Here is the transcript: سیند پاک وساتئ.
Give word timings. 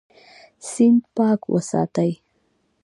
سیند 0.71 1.01
پاک 1.15 1.41
وساتئ. 1.53 2.11